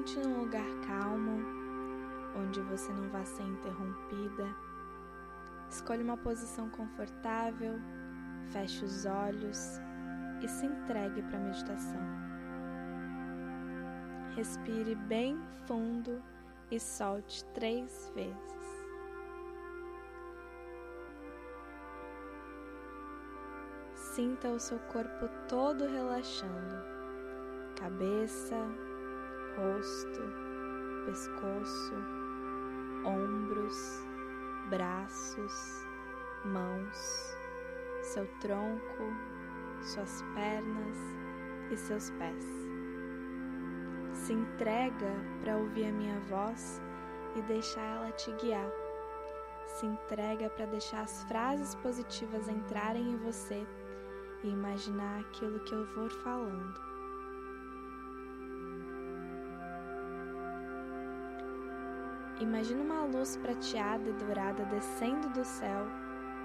sente 0.00 0.18
num 0.20 0.40
lugar 0.40 0.66
calmo, 0.86 1.42
onde 2.34 2.60
você 2.62 2.90
não 2.92 3.08
vá 3.10 3.22
ser 3.24 3.42
interrompida. 3.42 4.48
Escolha 5.68 6.02
uma 6.02 6.16
posição 6.16 6.70
confortável, 6.70 7.78
feche 8.50 8.82
os 8.84 9.04
olhos 9.04 9.78
e 10.42 10.48
se 10.48 10.64
entregue 10.64 11.22
para 11.22 11.36
a 11.36 11.40
meditação. 11.40 12.00
Respire 14.36 14.94
bem 14.94 15.38
fundo 15.66 16.22
e 16.70 16.80
solte 16.80 17.44
três 17.52 18.10
vezes. 18.14 18.40
Sinta 23.94 24.48
o 24.48 24.58
seu 24.58 24.78
corpo 24.78 25.28
todo 25.46 25.86
relaxando, 25.86 26.76
cabeça, 27.76 28.56
rosto, 29.56 30.20
pescoço, 31.06 31.94
ombros, 33.04 34.04
braços, 34.68 35.86
mãos, 36.44 37.36
seu 38.02 38.26
tronco, 38.40 39.04
suas 39.82 40.22
pernas 40.34 40.96
e 41.70 41.76
seus 41.76 42.10
pés. 42.10 42.44
Se 44.12 44.32
entrega 44.32 45.12
para 45.40 45.56
ouvir 45.56 45.86
a 45.86 45.92
minha 45.92 46.20
voz 46.28 46.80
e 47.36 47.42
deixar 47.42 47.96
ela 47.96 48.12
te 48.12 48.30
guiar. 48.32 48.70
Se 49.66 49.86
entrega 49.86 50.50
para 50.50 50.66
deixar 50.66 51.02
as 51.02 51.22
frases 51.24 51.74
positivas 51.76 52.48
entrarem 52.48 53.12
em 53.12 53.16
você 53.18 53.66
e 54.42 54.48
imaginar 54.48 55.20
aquilo 55.20 55.60
que 55.60 55.72
eu 55.72 55.86
vou 55.94 56.10
falando. 56.10 56.89
Imagina 62.40 62.82
uma 62.82 63.04
luz 63.04 63.36
prateada 63.36 64.08
e 64.08 64.12
dourada 64.14 64.64
descendo 64.64 65.28
do 65.28 65.44
céu, 65.44 65.86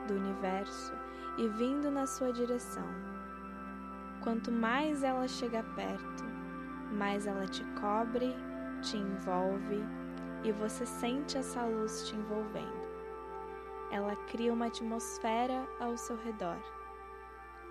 do 0.07 0.15
universo 0.15 0.93
e 1.37 1.47
vindo 1.47 1.89
na 1.89 2.05
sua 2.05 2.33
direção. 2.33 2.87
Quanto 4.21 4.51
mais 4.51 5.03
ela 5.03 5.25
chega 5.25 5.63
perto, 5.73 6.25
mais 6.91 7.25
ela 7.25 7.47
te 7.47 7.63
cobre, 7.79 8.35
te 8.81 8.97
envolve 8.97 9.85
e 10.43 10.51
você 10.51 10.85
sente 10.85 11.37
essa 11.37 11.63
luz 11.63 12.09
te 12.09 12.15
envolvendo. 12.15 12.85
Ela 13.89 14.17
cria 14.27 14.51
uma 14.51 14.65
atmosfera 14.65 15.65
ao 15.79 15.95
seu 15.95 16.17
redor 16.17 16.57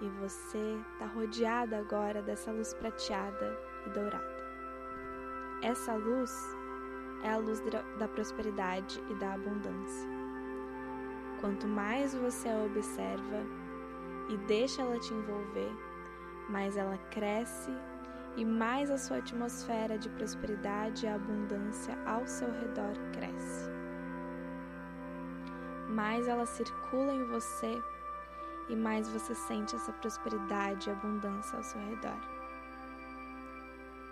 e 0.00 0.08
você 0.20 0.78
está 0.92 1.06
rodeada 1.06 1.76
agora 1.76 2.22
dessa 2.22 2.50
luz 2.50 2.72
prateada 2.72 3.58
e 3.86 3.90
dourada. 3.90 4.34
Essa 5.62 5.94
luz 5.94 6.56
é 7.24 7.30
a 7.30 7.38
luz 7.38 7.60
da 7.98 8.06
prosperidade 8.06 9.02
e 9.10 9.14
da 9.14 9.32
abundância. 9.32 10.08
Quanto 11.40 11.66
mais 11.66 12.14
você 12.14 12.48
a 12.48 12.64
observa 12.64 13.42
e 14.28 14.36
deixa 14.46 14.82
ela 14.82 14.98
te 14.98 15.12
envolver, 15.12 15.72
mais 16.48 16.76
ela 16.76 16.98
cresce 17.10 17.72
e 18.36 18.44
mais 18.44 18.90
a 18.90 18.98
sua 18.98 19.18
atmosfera 19.18 19.98
de 19.98 20.08
prosperidade 20.10 21.06
e 21.06 21.08
abundância 21.08 21.96
ao 22.06 22.26
seu 22.26 22.50
redor 22.50 22.94
cresce. 23.12 23.70
Mais 25.88 26.28
ela 26.28 26.46
circula 26.46 27.12
em 27.12 27.24
você 27.24 27.82
e 28.68 28.76
mais 28.76 29.08
você 29.08 29.34
sente 29.34 29.76
essa 29.76 29.92
prosperidade 29.92 30.88
e 30.88 30.92
abundância 30.92 31.56
ao 31.56 31.62
seu 31.62 31.80
redor. 31.80 32.18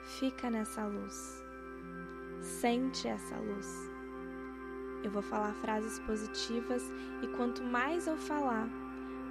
Fica 0.02 0.50
nessa 0.50 0.84
luz. 0.84 1.51
Sente 2.42 3.06
essa 3.06 3.36
luz. 3.36 3.88
Eu 5.04 5.12
vou 5.12 5.22
falar 5.22 5.54
frases 5.54 6.00
positivas 6.00 6.82
e 7.22 7.28
quanto 7.36 7.62
mais 7.62 8.08
eu 8.08 8.16
falar, 8.16 8.68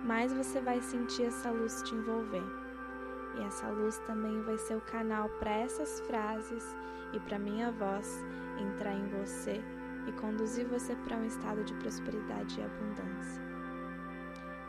mais 0.06 0.34
você 0.34 0.62
vai 0.62 0.82
sentir 0.82 1.24
essa 1.24 1.52
luz 1.52 1.84
te 1.84 1.94
envolver. 1.94 2.44
E 3.38 3.44
essa 3.44 3.68
luz 3.68 3.98
também 4.08 4.42
vai 4.44 4.58
ser 4.58 4.76
o 4.76 4.82
canal 4.82 5.28
para 5.40 5.52
essas 5.52 6.00
frases 6.02 6.66
e 7.12 7.20
para 7.20 7.38
minha 7.38 7.70
voz 7.72 8.24
entrar 8.58 8.94
em 8.94 9.08
você 9.10 9.62
e 10.08 10.12
conduzir 10.14 10.66
você 10.68 10.96
para 10.96 11.18
um 11.18 11.26
estado 11.26 11.66
de 11.66 11.74
prosperidade 11.76 12.60
e 12.60 12.64
abundância. 12.64 13.44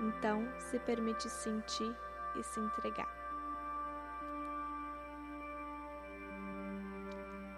Então, 0.00 0.48
se 0.58 0.80
permite 0.80 1.30
sentir 1.30 1.96
e 2.36 2.42
se 2.42 2.58
entregar. 2.58 3.21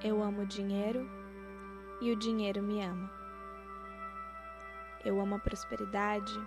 Eu 0.05 0.23
amo 0.23 0.43
o 0.43 0.47
dinheiro 0.47 1.09
e 1.99 2.13
o 2.13 2.17
dinheiro 2.17 2.63
me 2.63 2.83
ama. 2.83 3.11
Eu 5.03 5.19
amo 5.19 5.37
a 5.37 5.39
prosperidade 5.39 6.39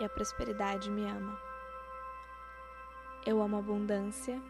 e 0.00 0.04
a 0.04 0.08
prosperidade 0.08 0.90
me 0.90 1.04
ama. 1.04 1.40
Eu 3.24 3.40
amo 3.40 3.54
a 3.54 3.60
abundância 3.60 4.42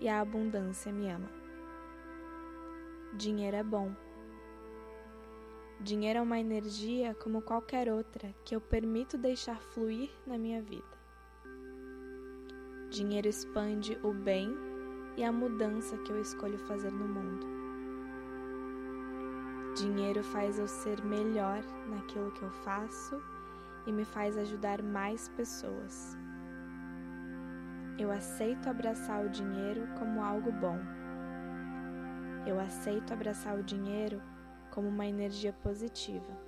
e 0.00 0.08
a 0.08 0.20
abundância 0.20 0.92
me 0.92 1.08
ama. 1.08 1.30
Dinheiro 3.14 3.56
é 3.56 3.62
bom 3.62 3.94
Dinheiro 5.80 6.18
é 6.18 6.22
uma 6.22 6.40
energia 6.40 7.14
como 7.14 7.42
qualquer 7.42 7.88
outra 7.88 8.34
que 8.44 8.56
eu 8.56 8.60
permito 8.60 9.16
deixar 9.16 9.60
fluir 9.60 10.10
na 10.26 10.36
minha 10.36 10.60
vida. 10.60 10.84
Dinheiro 12.90 13.28
expande 13.28 13.96
o 14.02 14.12
bem 14.12 14.65
e 15.16 15.24
a 15.24 15.32
mudança 15.32 15.96
que 15.98 16.12
eu 16.12 16.20
escolho 16.20 16.58
fazer 16.58 16.92
no 16.92 17.08
mundo. 17.08 17.46
Dinheiro 19.76 20.22
faz 20.22 20.58
eu 20.58 20.68
ser 20.68 21.02
melhor 21.04 21.62
naquilo 21.88 22.30
que 22.32 22.42
eu 22.42 22.50
faço 22.50 23.20
e 23.86 23.92
me 23.92 24.04
faz 24.04 24.36
ajudar 24.36 24.82
mais 24.82 25.28
pessoas. 25.30 26.16
Eu 27.98 28.10
aceito 28.10 28.68
abraçar 28.68 29.24
o 29.24 29.30
dinheiro 29.30 29.86
como 29.98 30.22
algo 30.22 30.52
bom. 30.52 30.78
Eu 32.46 32.60
aceito 32.60 33.12
abraçar 33.12 33.58
o 33.58 33.62
dinheiro 33.62 34.22
como 34.70 34.88
uma 34.88 35.06
energia 35.06 35.52
positiva. 35.52 36.38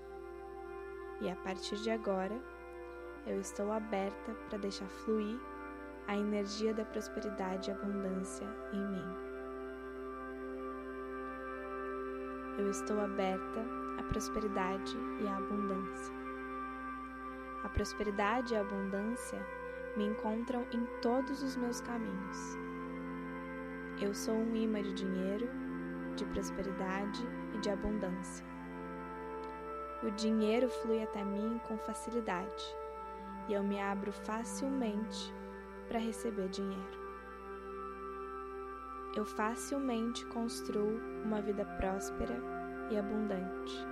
E 1.20 1.30
a 1.30 1.36
partir 1.36 1.76
de 1.76 1.90
agora, 1.90 2.38
eu 3.26 3.40
estou 3.40 3.72
aberta 3.72 4.34
para 4.48 4.58
deixar 4.58 4.86
fluir 4.88 5.38
a 6.08 6.16
energia 6.16 6.72
da 6.72 6.86
prosperidade 6.86 7.68
e 7.68 7.72
abundância 7.74 8.48
em 8.72 8.80
mim. 8.80 9.04
Eu 12.56 12.70
estou 12.70 12.98
aberta 12.98 13.60
à 13.98 14.02
prosperidade 14.04 14.96
e 15.20 15.28
à 15.28 15.36
abundância. 15.36 16.14
A 17.62 17.68
prosperidade 17.68 18.54
e 18.54 18.56
a 18.56 18.62
abundância 18.62 19.38
me 19.98 20.06
encontram 20.06 20.64
em 20.72 20.86
todos 21.02 21.42
os 21.42 21.56
meus 21.56 21.82
caminhos. 21.82 22.56
Eu 24.00 24.14
sou 24.14 24.34
um 24.34 24.56
imã 24.56 24.80
de 24.80 24.94
dinheiro, 24.94 25.46
de 26.16 26.24
prosperidade 26.24 27.22
e 27.54 27.58
de 27.58 27.68
abundância. 27.68 28.46
O 30.02 30.10
dinheiro 30.12 30.70
flui 30.70 31.02
até 31.02 31.22
mim 31.22 31.60
com 31.68 31.76
facilidade 31.76 32.64
e 33.46 33.52
eu 33.52 33.62
me 33.62 33.78
abro 33.78 34.10
facilmente 34.10 35.36
para 35.88 35.98
receber 35.98 36.48
dinheiro. 36.48 36.98
Eu 39.16 39.24
facilmente 39.24 40.24
construo 40.26 41.00
uma 41.24 41.40
vida 41.40 41.64
próspera 41.64 42.36
e 42.90 42.96
abundante. 42.96 43.86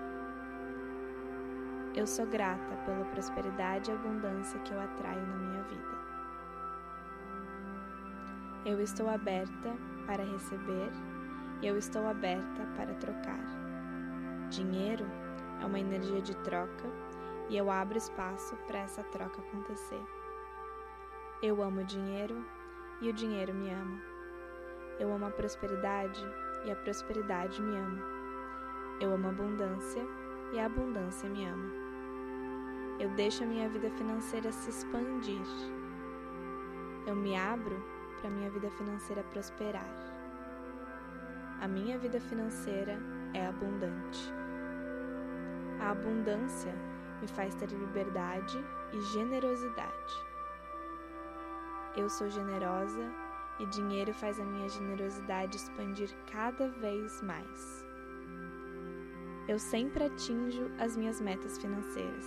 Eu 1.95 2.07
sou 2.07 2.27
grata 2.27 2.77
pela 2.85 3.05
prosperidade 3.07 3.91
e 3.91 3.95
abundância 3.95 4.61
que 4.61 4.73
eu 4.73 4.79
atraio 4.79 5.27
na 5.27 5.37
minha 5.37 5.63
vida. 5.63 5.97
Eu 8.67 8.81
estou 8.81 9.09
aberta 9.09 9.75
para 10.07 10.23
receber 10.23 10.91
e 11.63 11.67
eu 11.67 11.79
estou 11.79 12.07
aberta 12.07 12.67
para 12.77 12.95
trocar. 12.95 13.41
Dinheiro 14.51 15.07
é 15.63 15.65
uma 15.65 15.81
energia 15.81 16.21
de 16.21 16.37
troca 16.39 16.87
e 17.49 17.57
eu 17.57 17.71
abro 17.71 17.97
espaço 17.97 18.55
para 18.67 18.81
essa 18.81 19.03
troca 19.05 19.41
acontecer. 19.41 20.16
Eu 21.43 21.63
amo 21.63 21.83
o 21.83 21.85
dinheiro 21.85 22.43
e 22.99 23.11
o 23.11 23.13
dinheiro 23.13 23.53
me 23.53 23.71
ama. 23.71 24.01
Eu 24.99 25.13
amo 25.13 25.27
a 25.27 25.31
prosperidade 25.31 26.25
e 26.65 26.71
a 26.71 26.77
prosperidade 26.77 27.61
me 27.61 27.77
ama. 27.77 28.03
Eu 28.99 29.13
amo 29.13 29.27
a 29.27 29.31
abundância 29.31 30.03
e 30.55 30.59
a 30.59 30.65
abundância 30.65 31.29
me 31.29 31.45
ama. 31.45 31.71
Eu 32.99 33.11
deixo 33.11 33.45
a 33.45 33.47
minha 33.47 33.69
vida 33.69 33.91
financeira 33.91 34.51
se 34.51 34.71
expandir. 34.71 35.47
Eu 37.07 37.15
me 37.15 37.37
abro 37.37 37.85
para 38.19 38.29
a 38.29 38.33
minha 38.33 38.51
vida 38.51 38.71
financeira 38.71 39.23
prosperar. 39.25 39.95
A 41.61 41.69
minha 41.69 41.99
vida 41.99 42.19
financeira 42.19 42.99
é 43.35 43.47
abundante. 43.47 44.33
A 45.81 45.91
abundância 45.91 46.75
me 47.21 47.29
faz 47.29 47.55
ter 47.57 47.69
liberdade 47.69 48.57
e 48.95 49.01
generosidade. 49.13 50.36
Eu 51.97 52.11
sou 52.11 52.29
generosa 52.29 53.11
e 53.59 53.65
dinheiro 53.65 54.13
faz 54.13 54.39
a 54.39 54.45
minha 54.45 54.69
generosidade 54.69 55.57
expandir 55.57 56.11
cada 56.31 56.69
vez 56.69 57.23
mais. 57.23 57.87
Eu 59.49 59.59
sempre 59.59 60.05
atinjo 60.05 60.71
as 60.79 60.95
minhas 60.95 61.23
metas 61.23 61.57
financeiras. 61.57 62.27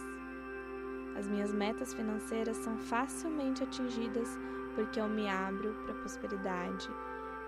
As 1.16 1.28
minhas 1.28 1.54
metas 1.54 1.94
financeiras 1.94 2.58
são 2.58 2.80
facilmente 2.80 3.64
atingidas 3.64 4.40
porque 4.74 5.00
eu 5.00 5.08
me 5.08 5.30
abro 5.30 5.72
para 5.84 5.94
a 5.94 6.00
prosperidade 6.00 6.90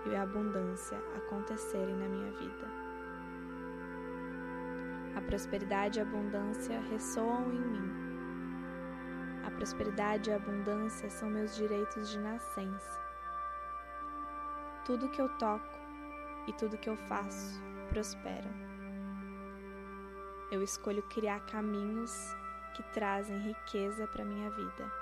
e 0.06 0.14
a 0.14 0.22
abundância 0.22 0.98
acontecerem 1.16 1.96
na 1.96 2.06
minha 2.06 2.30
vida. 2.32 2.68
A 5.16 5.20
prosperidade 5.22 5.98
e 5.98 6.02
a 6.02 6.04
abundância 6.04 6.78
ressoam 6.90 7.52
em 7.52 7.60
mim. 7.60 8.11
Prosperidade 9.62 10.28
e 10.28 10.32
abundância 10.32 11.08
são 11.08 11.30
meus 11.30 11.54
direitos 11.54 12.10
de 12.10 12.18
nascença. 12.18 13.00
Tudo 14.84 15.08
que 15.08 15.22
eu 15.22 15.28
toco 15.38 15.78
e 16.48 16.52
tudo 16.54 16.76
que 16.76 16.90
eu 16.90 16.96
faço 16.96 17.62
prosperam. 17.88 18.50
Eu 20.50 20.64
escolho 20.64 21.00
criar 21.04 21.46
caminhos 21.46 22.12
que 22.74 22.82
trazem 22.92 23.38
riqueza 23.38 24.04
para 24.08 24.24
minha 24.24 24.50
vida. 24.50 24.92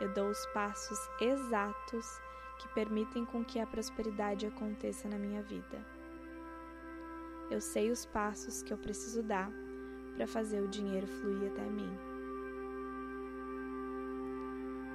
Eu 0.00 0.12
dou 0.12 0.30
os 0.30 0.44
passos 0.46 0.98
exatos 1.20 2.20
que 2.58 2.66
permitem 2.74 3.24
com 3.24 3.44
que 3.44 3.60
a 3.60 3.66
prosperidade 3.68 4.46
aconteça 4.46 5.08
na 5.08 5.16
minha 5.16 5.42
vida. 5.42 5.80
Eu 7.48 7.60
sei 7.60 7.92
os 7.92 8.04
passos 8.04 8.64
que 8.64 8.72
eu 8.72 8.78
preciso 8.78 9.22
dar 9.22 9.48
para 10.16 10.26
fazer 10.26 10.60
o 10.60 10.66
dinheiro 10.66 11.06
fluir 11.06 11.52
até 11.52 11.62
mim. 11.62 12.13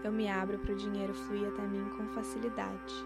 Eu 0.02 0.14
me 0.14 0.30
abro 0.30 0.58
para 0.60 0.72
o 0.72 0.78
dinheiro 0.78 1.14
fluir 1.14 1.50
até 1.50 1.62
mim 1.62 1.90
com 1.98 2.08
facilidade. 2.14 3.06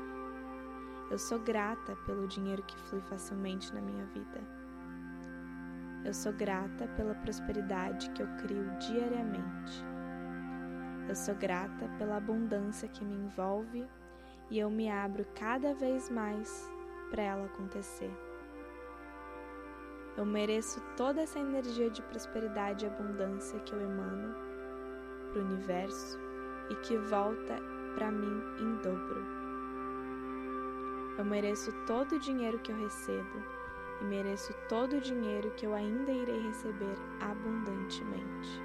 Eu 1.10 1.18
sou 1.18 1.40
grata 1.40 1.96
pelo 2.06 2.28
dinheiro 2.28 2.62
que 2.64 2.78
flui 2.78 3.02
facilmente 3.02 3.74
na 3.74 3.82
minha 3.82 4.06
vida. 4.06 4.42
Eu 6.06 6.14
sou 6.14 6.32
grata 6.34 6.88
pela 6.96 7.16
prosperidade 7.16 8.12
que 8.12 8.22
eu 8.22 8.28
crio 8.38 8.70
diariamente. 8.78 9.84
Eu 11.10 11.16
sou 11.16 11.34
grata 11.34 11.90
pela 11.98 12.18
abundância 12.18 12.88
que 12.88 13.04
me 13.04 13.16
envolve 13.16 13.88
e 14.52 14.60
eu 14.60 14.70
me 14.70 14.88
abro 14.88 15.26
cada 15.34 15.74
vez 15.74 16.12
mais 16.12 16.72
para 17.10 17.24
ela 17.24 17.46
acontecer. 17.46 18.12
Eu 20.16 20.26
mereço 20.26 20.80
toda 20.96 21.22
essa 21.22 21.40
energia 21.40 21.90
de 21.90 22.04
prosperidade 22.04 22.86
e 22.86 22.88
abundância 22.88 23.60
que 23.62 23.74
eu 23.74 23.82
emano 23.82 24.36
para 25.32 25.42
o 25.42 25.46
universo 25.46 26.33
e 26.70 26.76
que 26.76 26.98
volta 26.98 27.60
para 27.96 28.12
mim 28.12 28.42
em 28.60 28.76
dobro. 28.82 29.26
Eu 31.18 31.26
mereço 31.26 31.72
todo 31.86 32.16
o 32.16 32.20
dinheiro 32.20 32.60
que 32.60 32.72
eu 32.72 32.76
recebo 32.76 33.44
e 34.02 34.04
mereço 34.04 34.54
todo 34.68 34.98
o 34.98 35.02
dinheiro 35.02 35.52
que 35.52 35.66
eu 35.66 35.74
ainda 35.74 36.12
irei 36.12 36.42
receber 36.48 36.98
abundantemente. 37.20 38.62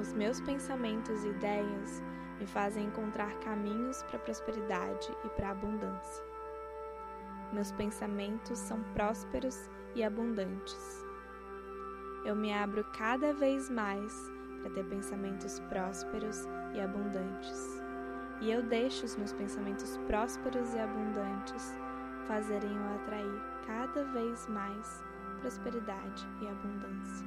Os 0.00 0.12
meus 0.14 0.40
pensamentos 0.40 1.24
e 1.24 1.28
ideias 1.28 2.02
me 2.38 2.46
fazem 2.46 2.86
encontrar 2.86 3.34
caminhos 3.40 4.02
para 4.04 4.16
a 4.16 4.20
prosperidade 4.20 5.14
e 5.24 5.28
para 5.30 5.48
a 5.48 5.50
abundância. 5.50 6.24
Meus 7.52 7.70
pensamentos 7.72 8.58
são 8.58 8.82
prósperos 8.94 9.68
e 9.94 10.02
abundantes. 10.02 11.04
Eu 12.24 12.36
me 12.36 12.52
abro 12.52 12.84
cada 12.96 13.34
vez 13.34 13.68
mais 13.68 14.32
para 14.60 14.70
ter 14.70 14.84
pensamentos 14.84 15.58
prósperos 15.60 16.46
e 16.74 16.80
abundantes. 16.80 17.82
E 18.40 18.50
eu 18.50 18.62
deixo 18.62 19.04
os 19.04 19.16
meus 19.16 19.32
pensamentos 19.32 19.98
prósperos 20.06 20.72
e 20.74 20.78
abundantes 20.78 21.74
fazerem 22.26 22.74
eu 22.74 22.94
atrair 22.94 23.42
cada 23.66 24.04
vez 24.12 24.46
mais 24.48 25.04
prosperidade 25.40 26.26
e 26.40 26.46
abundância. 26.46 27.26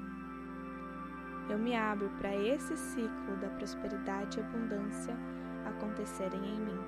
Eu 1.49 1.59
me 1.59 1.75
abro 1.75 2.09
para 2.19 2.33
esse 2.35 2.75
ciclo 2.77 3.35
da 3.41 3.49
prosperidade 3.49 4.39
e 4.39 4.43
abundância 4.43 5.15
acontecerem 5.65 6.39
em 6.45 6.59
mim. 6.59 6.79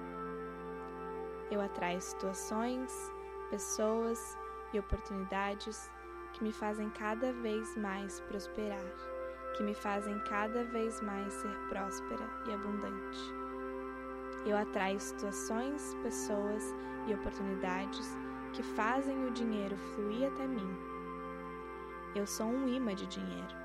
Eu 1.52 1.62
atraio 1.62 2.02
situações, 2.02 3.12
pessoas 3.50 4.38
e 4.74 4.80
oportunidades 4.80 5.92
que 6.34 6.44
me 6.44 6.52
fazem 6.52 6.90
cada 6.92 7.32
vez 7.34 7.76
mais 7.78 8.20
prosperar, 8.22 8.86
que 9.56 9.63
me 9.63 9.74
fazem 9.74 10.19
cada 10.19 10.63
vez 10.66 11.02
mais 11.02 11.34
ser 11.34 11.57
próspera 11.69 12.28
e 12.46 12.54
abundante. 12.54 13.34
Eu 14.46 14.57
atraio 14.57 15.00
situações, 15.00 15.96
pessoas 16.04 16.63
e 17.07 17.13
oportunidades 17.13 18.16
que 18.54 18.62
fazem 18.62 19.25
o 19.25 19.31
dinheiro 19.31 19.75
fluir 19.78 20.28
até 20.28 20.46
mim. 20.46 20.78
Eu 22.13 22.28
sou 22.28 22.48
um 22.48 22.68
imã 22.68 22.94
de 22.94 23.07
dinheiro. 23.07 23.56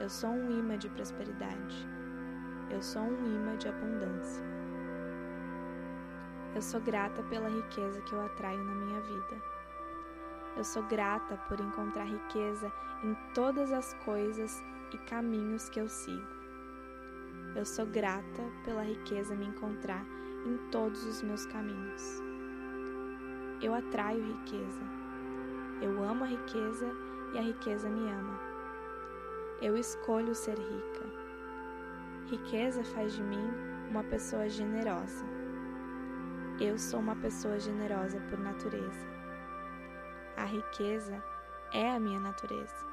Eu 0.00 0.08
sou 0.08 0.30
um 0.30 0.50
imã 0.58 0.76
de 0.76 0.88
prosperidade. 0.88 1.88
Eu 2.70 2.82
sou 2.82 3.02
um 3.02 3.26
imã 3.26 3.56
de 3.56 3.68
abundância. 3.68 4.44
Eu 6.54 6.60
sou 6.60 6.80
grata 6.80 7.22
pela 7.24 7.48
riqueza 7.48 8.00
que 8.02 8.12
eu 8.12 8.20
atraio 8.20 8.62
na 8.62 8.74
minha 8.74 9.00
vida. 9.00 9.42
Eu 10.56 10.64
sou 10.64 10.82
grata 10.82 11.36
por 11.48 11.58
encontrar 11.58 12.04
riqueza 12.04 12.70
em 13.02 13.16
todas 13.34 13.72
as 13.72 13.94
coisas 14.04 14.62
e 14.92 14.98
caminhos 14.98 15.68
que 15.68 15.80
eu 15.80 15.88
sigo. 15.88 16.28
Eu 17.56 17.64
sou 17.64 17.86
grata 17.86 18.42
pela 18.64 18.82
riqueza 18.82 19.34
me 19.34 19.46
encontrar 19.46 20.04
em 20.46 20.56
todos 20.70 21.04
os 21.04 21.22
meus 21.22 21.46
caminhos. 21.46 22.22
Eu 23.62 23.74
atraio 23.74 24.24
riqueza. 24.24 24.82
Eu 25.80 26.02
amo 26.02 26.24
a 26.24 26.28
riqueza 26.28 26.90
e 27.34 27.38
a 27.38 27.42
riqueza 27.42 27.88
me 27.88 28.10
ama. 28.10 28.38
Eu 29.60 29.76
escolho 29.76 30.34
ser 30.34 30.58
rica. 30.58 31.04
Riqueza 32.26 32.84
faz 32.84 33.14
de 33.14 33.22
mim 33.22 33.50
uma 33.90 34.04
pessoa 34.04 34.48
generosa. 34.48 35.24
Eu 36.60 36.78
sou 36.78 37.00
uma 37.00 37.16
pessoa 37.16 37.58
generosa 37.58 38.20
por 38.28 38.38
natureza. 38.38 39.21
A 40.36 40.44
riqueza 40.44 41.22
é 41.72 41.90
a 41.90 42.00
minha 42.00 42.18
natureza. 42.18 42.86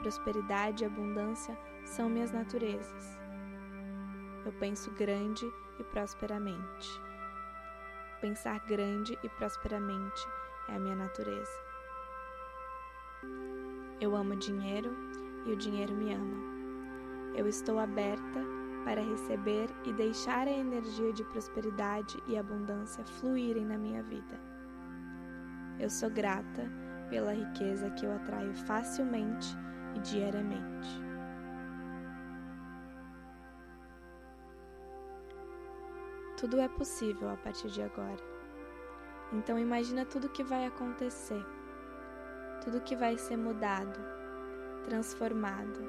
Prosperidade 0.00 0.84
e 0.84 0.86
abundância 0.86 1.56
são 1.84 2.08
minhas 2.08 2.32
naturezas. 2.32 3.18
Eu 4.44 4.52
penso 4.52 4.90
grande 4.90 5.50
e 5.78 5.84
prosperamente. 5.84 7.00
Pensar 8.20 8.60
grande 8.66 9.18
e 9.22 9.28
prosperamente 9.30 10.26
é 10.68 10.76
a 10.76 10.78
minha 10.78 10.96
natureza. 10.96 11.64
Eu 14.00 14.14
amo 14.14 14.36
dinheiro 14.36 14.94
e 15.46 15.52
o 15.52 15.56
dinheiro 15.56 15.94
me 15.94 16.12
ama. 16.12 16.54
Eu 17.34 17.48
estou 17.48 17.78
aberta 17.78 18.40
para 18.84 19.00
receber 19.00 19.70
e 19.84 19.92
deixar 19.92 20.46
a 20.46 20.52
energia 20.52 21.12
de 21.12 21.24
prosperidade 21.24 22.22
e 22.26 22.36
abundância 22.36 23.04
fluírem 23.04 23.64
na 23.64 23.78
minha 23.78 24.02
vida. 24.02 24.53
Eu 25.78 25.90
sou 25.90 26.08
grata 26.08 26.70
pela 27.10 27.32
riqueza 27.32 27.90
que 27.90 28.06
eu 28.06 28.12
atraio 28.12 28.54
facilmente 28.54 29.48
e 29.96 30.00
diariamente. 30.00 31.02
Tudo 36.36 36.60
é 36.60 36.68
possível 36.68 37.28
a 37.30 37.36
partir 37.36 37.68
de 37.68 37.82
agora. 37.82 38.22
Então 39.32 39.58
imagina 39.58 40.04
tudo 40.04 40.28
que 40.28 40.44
vai 40.44 40.66
acontecer, 40.66 41.44
tudo 42.62 42.82
que 42.82 42.94
vai 42.94 43.18
ser 43.18 43.36
mudado, 43.36 43.98
transformado 44.84 45.80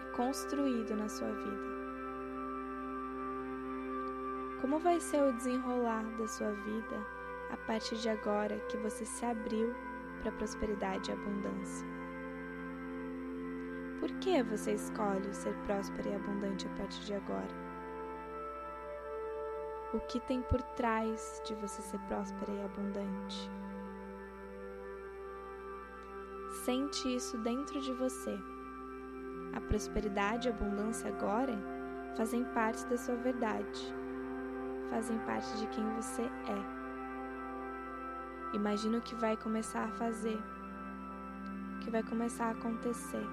e 0.00 0.16
construído 0.16 0.96
na 0.96 1.08
sua 1.08 1.30
vida. 1.30 1.74
Como 4.60 4.78
vai 4.78 4.98
ser 4.98 5.22
o 5.22 5.32
desenrolar 5.32 6.04
da 6.16 6.26
sua 6.26 6.50
vida 6.50 7.23
a 7.54 7.56
partir 7.56 7.94
de 7.96 8.08
agora 8.08 8.58
que 8.68 8.76
você 8.78 9.06
se 9.06 9.24
abriu 9.24 9.72
para 10.20 10.32
prosperidade 10.32 11.08
e 11.08 11.14
abundância? 11.14 11.86
Por 14.00 14.10
que 14.18 14.42
você 14.42 14.72
escolhe 14.72 15.32
ser 15.32 15.54
próspera 15.64 16.08
e 16.08 16.14
abundante 16.16 16.66
a 16.66 16.70
partir 16.70 17.04
de 17.04 17.14
agora? 17.14 17.54
O 19.94 20.00
que 20.00 20.18
tem 20.18 20.42
por 20.42 20.60
trás 20.74 21.40
de 21.46 21.54
você 21.54 21.80
ser 21.80 22.00
próspera 22.08 22.52
e 22.52 22.64
abundante? 22.64 23.48
Sente 26.64 27.14
isso 27.14 27.38
dentro 27.38 27.80
de 27.80 27.92
você. 27.92 28.36
A 29.54 29.60
prosperidade 29.60 30.48
e 30.48 30.50
a 30.50 30.54
abundância 30.54 31.08
agora 31.08 31.56
fazem 32.16 32.44
parte 32.46 32.84
da 32.86 32.98
sua 32.98 33.14
verdade 33.14 33.94
fazem 34.90 35.18
parte 35.20 35.56
de 35.58 35.66
quem 35.68 35.84
você 35.94 36.22
é. 36.22 36.73
Imagina 38.54 38.98
o 38.98 39.02
que 39.02 39.16
vai 39.16 39.36
começar 39.36 39.82
a 39.82 39.88
fazer, 39.88 40.40
o 41.74 41.80
que 41.80 41.90
vai 41.90 42.04
começar 42.04 42.46
a 42.46 42.50
acontecer, 42.52 43.26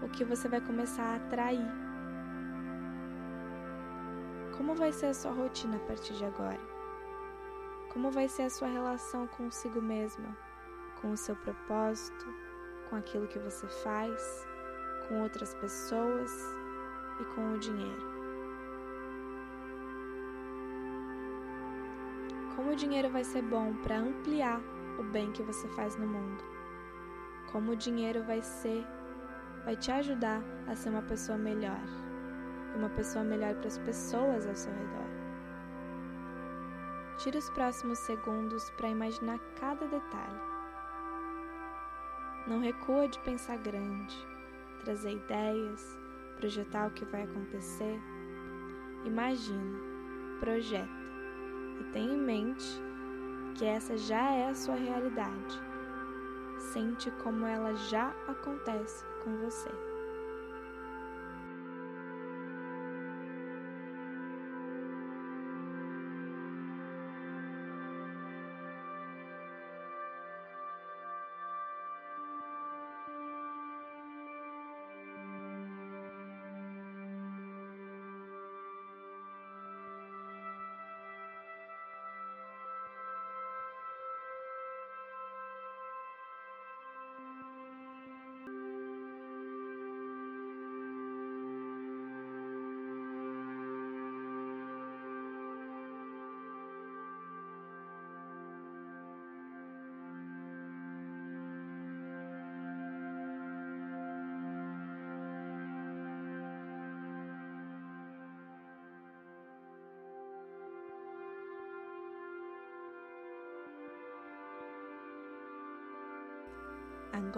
o 0.00 0.08
que 0.08 0.24
você 0.24 0.48
vai 0.48 0.60
começar 0.60 1.02
a 1.02 1.16
atrair. 1.16 1.68
Como 4.56 4.76
vai 4.76 4.92
ser 4.92 5.06
a 5.06 5.14
sua 5.14 5.32
rotina 5.32 5.76
a 5.76 5.80
partir 5.80 6.14
de 6.14 6.24
agora? 6.24 6.60
Como 7.92 8.12
vai 8.12 8.28
ser 8.28 8.42
a 8.42 8.50
sua 8.50 8.68
relação 8.68 9.26
consigo 9.26 9.82
mesma, 9.82 10.36
com 11.00 11.10
o 11.10 11.16
seu 11.16 11.34
propósito, 11.34 12.26
com 12.88 12.94
aquilo 12.94 13.26
que 13.26 13.40
você 13.40 13.66
faz, 13.66 14.46
com 15.08 15.20
outras 15.20 15.52
pessoas 15.54 16.30
e 17.20 17.24
com 17.34 17.54
o 17.54 17.58
dinheiro? 17.58 18.17
Como 22.58 22.72
o 22.72 22.74
dinheiro 22.74 23.08
vai 23.08 23.22
ser 23.22 23.42
bom 23.42 23.72
para 23.84 24.00
ampliar 24.00 24.60
o 24.98 25.04
bem 25.04 25.30
que 25.30 25.44
você 25.44 25.68
faz 25.68 25.94
no 25.94 26.08
mundo? 26.08 26.42
Como 27.52 27.70
o 27.70 27.76
dinheiro 27.76 28.24
vai 28.24 28.42
ser, 28.42 28.84
vai 29.64 29.76
te 29.76 29.92
ajudar 29.92 30.42
a 30.66 30.74
ser 30.74 30.88
uma 30.88 31.02
pessoa 31.02 31.38
melhor, 31.38 31.80
uma 32.74 32.88
pessoa 32.88 33.24
melhor 33.24 33.54
para 33.54 33.68
as 33.68 33.78
pessoas 33.78 34.44
ao 34.44 34.56
seu 34.56 34.72
redor. 34.72 35.06
Tire 37.18 37.38
os 37.38 37.48
próximos 37.50 38.00
segundos 38.00 38.68
para 38.70 38.88
imaginar 38.88 39.38
cada 39.60 39.86
detalhe. 39.86 40.40
Não 42.48 42.58
recua 42.58 43.06
de 43.06 43.20
pensar 43.20 43.58
grande, 43.58 44.16
trazer 44.80 45.12
ideias, 45.12 45.96
projetar 46.38 46.88
o 46.88 46.90
que 46.90 47.04
vai 47.04 47.22
acontecer. 47.22 48.00
Imagina, 49.04 49.78
projeta 50.40 50.97
e 51.80 51.84
tenha 51.92 52.14
em 52.14 52.20
mente 52.20 52.66
que 53.54 53.64
essa 53.64 53.96
já 53.96 54.30
é 54.32 54.48
a 54.48 54.54
sua 54.54 54.76
realidade. 54.76 55.60
Sente 56.72 57.10
como 57.22 57.46
ela 57.46 57.74
já 57.74 58.14
acontece 58.26 59.04
com 59.24 59.36
você. 59.38 59.87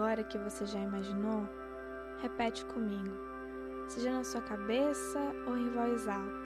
Agora 0.01 0.23
que 0.23 0.37
você 0.39 0.65
já 0.65 0.79
imaginou, 0.79 1.47
repete 2.23 2.65
comigo, 2.65 3.15
seja 3.87 4.11
na 4.11 4.23
sua 4.23 4.41
cabeça 4.41 5.19
ou 5.45 5.55
em 5.55 5.69
voz 5.69 6.07
alta, 6.07 6.41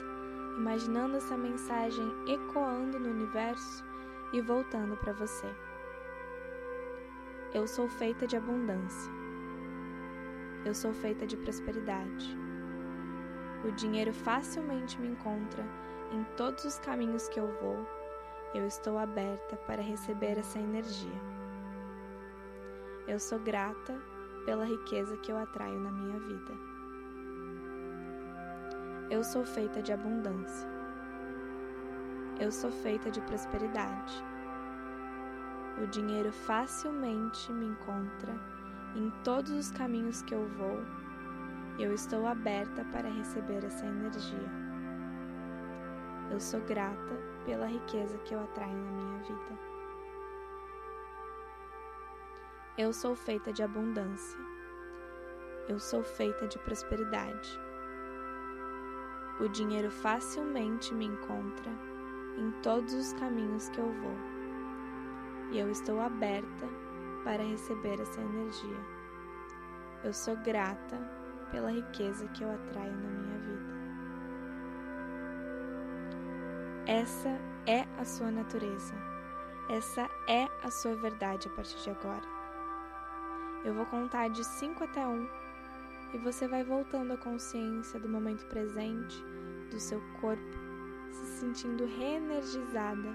imaginando 0.58 1.16
essa 1.16 1.38
mensagem 1.38 2.04
ecoando 2.28 2.98
no 2.98 3.08
universo 3.08 3.82
e 4.34 4.42
voltando 4.42 4.94
para 4.98 5.14
você. 5.14 5.46
Eu 7.54 7.66
sou 7.66 7.88
feita 7.88 8.26
de 8.26 8.36
abundância. 8.36 9.10
Eu 10.66 10.74
sou 10.74 10.92
feita 10.92 11.26
de 11.26 11.38
prosperidade. 11.38 12.36
O 13.66 13.72
dinheiro 13.72 14.12
facilmente 14.12 15.00
me 15.00 15.08
encontra 15.08 15.64
em 16.12 16.22
todos 16.36 16.62
os 16.66 16.78
caminhos 16.80 17.26
que 17.30 17.40
eu 17.40 17.48
vou. 17.62 17.88
Eu 18.54 18.66
estou 18.66 18.98
aberta 18.98 19.56
para 19.66 19.80
receber 19.80 20.36
essa 20.36 20.58
energia. 20.58 21.35
Eu 23.08 23.20
sou 23.20 23.38
grata 23.38 23.96
pela 24.44 24.64
riqueza 24.64 25.16
que 25.18 25.30
eu 25.30 25.38
atraio 25.38 25.78
na 25.78 25.92
minha 25.92 26.18
vida. 26.18 26.52
Eu 29.08 29.22
sou 29.22 29.44
feita 29.44 29.80
de 29.80 29.92
abundância. 29.92 30.68
Eu 32.40 32.50
sou 32.50 32.72
feita 32.72 33.08
de 33.08 33.20
prosperidade. 33.20 34.24
O 35.80 35.86
dinheiro 35.86 36.32
facilmente 36.32 37.52
me 37.52 37.66
encontra 37.66 38.34
em 38.96 39.08
todos 39.22 39.52
os 39.52 39.70
caminhos 39.70 40.22
que 40.22 40.34
eu 40.34 40.44
vou. 40.58 40.80
Eu 41.78 41.94
estou 41.94 42.26
aberta 42.26 42.84
para 42.86 43.08
receber 43.08 43.64
essa 43.64 43.86
energia. 43.86 44.50
Eu 46.32 46.40
sou 46.40 46.60
grata 46.62 47.14
pela 47.44 47.66
riqueza 47.66 48.18
que 48.18 48.34
eu 48.34 48.40
atraio 48.40 48.76
na 48.76 48.90
minha 48.90 49.18
vida. 49.22 49.65
Eu 52.78 52.92
sou 52.92 53.16
feita 53.16 53.54
de 53.54 53.62
abundância. 53.62 54.38
Eu 55.66 55.80
sou 55.80 56.02
feita 56.02 56.46
de 56.46 56.58
prosperidade. 56.58 57.58
O 59.40 59.48
dinheiro 59.48 59.90
facilmente 59.90 60.92
me 60.92 61.06
encontra 61.06 61.70
em 62.36 62.50
todos 62.60 62.92
os 62.92 63.14
caminhos 63.14 63.70
que 63.70 63.78
eu 63.78 63.90
vou. 63.90 64.16
E 65.52 65.58
eu 65.58 65.70
estou 65.70 65.98
aberta 65.98 66.68
para 67.24 67.42
receber 67.42 67.98
essa 67.98 68.20
energia. 68.20 68.76
Eu 70.04 70.12
sou 70.12 70.36
grata 70.36 70.98
pela 71.50 71.70
riqueza 71.70 72.28
que 72.28 72.44
eu 72.44 72.50
atraio 72.50 72.92
na 72.92 73.08
minha 73.08 73.38
vida. 73.38 73.76
Essa 76.86 77.40
é 77.66 77.86
a 77.98 78.04
sua 78.04 78.30
natureza. 78.30 78.94
Essa 79.70 80.10
é 80.28 80.46
a 80.62 80.70
sua 80.70 80.94
verdade 80.94 81.48
a 81.48 81.50
partir 81.52 81.82
de 81.82 81.88
agora. 81.88 82.35
Eu 83.66 83.74
vou 83.74 83.84
contar 83.86 84.28
de 84.28 84.44
5 84.44 84.84
até 84.84 85.04
1 85.04 85.10
um, 85.10 85.28
e 86.14 86.18
você 86.18 86.46
vai 86.46 86.62
voltando 86.62 87.14
à 87.14 87.16
consciência 87.16 87.98
do 87.98 88.08
momento 88.08 88.46
presente, 88.46 89.20
do 89.72 89.80
seu 89.80 90.00
corpo, 90.20 90.56
se 91.10 91.40
sentindo 91.40 91.84
reenergizada 91.84 93.08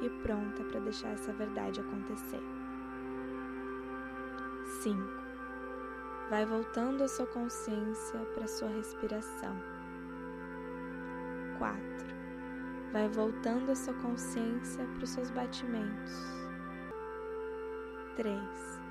e 0.00 0.08
pronta 0.22 0.64
para 0.64 0.80
deixar 0.80 1.10
essa 1.10 1.30
verdade 1.34 1.82
acontecer. 1.82 2.40
5. 4.82 4.98
Vai 6.30 6.46
voltando 6.46 7.04
a 7.04 7.08
sua 7.08 7.26
consciência 7.26 8.18
para 8.34 8.48
sua 8.48 8.68
respiração. 8.68 9.54
4. 11.58 11.82
Vai 12.94 13.10
voltando 13.10 13.70
a 13.70 13.76
sua 13.76 13.92
consciência 13.92 14.86
para 14.86 15.04
os 15.04 15.10
seus 15.10 15.28
batimentos. 15.28 16.14
3 18.16 18.81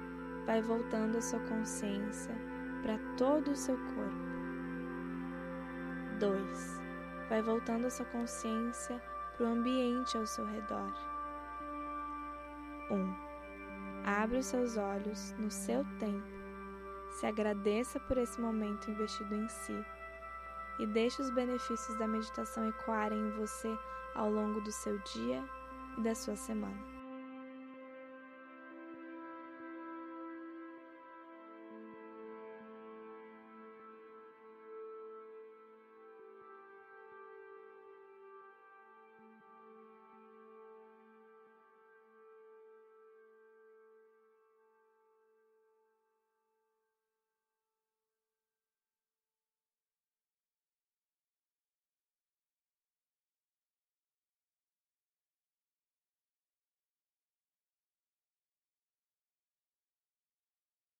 vai 0.45 0.61
voltando 0.61 1.17
a 1.17 1.21
sua 1.21 1.39
consciência 1.41 2.35
para 2.81 2.97
todo 3.17 3.51
o 3.51 3.55
seu 3.55 3.77
corpo. 3.77 4.31
2. 6.19 6.81
Vai 7.29 7.41
voltando 7.41 7.87
a 7.87 7.89
sua 7.89 8.05
consciência 8.07 9.01
para 9.35 9.45
o 9.45 9.49
ambiente 9.49 10.17
ao 10.17 10.25
seu 10.25 10.45
redor. 10.45 10.93
1. 12.89 12.95
Um, 12.95 13.15
abre 14.05 14.37
os 14.37 14.45
seus 14.45 14.77
olhos 14.77 15.31
no 15.37 15.49
seu 15.49 15.85
tempo, 15.99 16.27
se 17.11 17.25
agradeça 17.25 17.99
por 18.01 18.17
esse 18.17 18.39
momento 18.39 18.89
investido 18.89 19.35
em 19.35 19.47
si 19.47 19.85
e 20.79 20.87
deixe 20.87 21.21
os 21.21 21.29
benefícios 21.29 21.97
da 21.97 22.07
meditação 22.07 22.67
ecoarem 22.67 23.19
em 23.19 23.31
você 23.31 23.77
ao 24.15 24.29
longo 24.29 24.61
do 24.61 24.71
seu 24.71 24.97
dia 24.99 25.43
e 25.97 26.01
da 26.01 26.15
sua 26.15 26.35
semana. 26.35 27.00